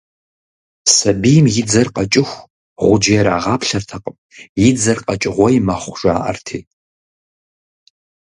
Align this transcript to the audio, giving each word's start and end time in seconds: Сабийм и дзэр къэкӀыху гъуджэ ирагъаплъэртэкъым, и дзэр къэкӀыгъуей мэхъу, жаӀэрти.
Сабийм 0.95 1.45
и 1.61 1.63
дзэр 1.69 1.87
къэкӀыху 1.95 2.47
гъуджэ 2.81 3.13
ирагъаплъэртэкъым, 3.19 4.17
и 4.67 4.69
дзэр 4.75 4.99
къэкӀыгъуей 5.05 5.57
мэхъу, 5.65 5.95
жаӀэрти. 5.99 6.59